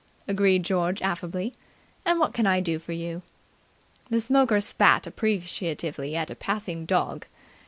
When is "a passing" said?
6.31-6.87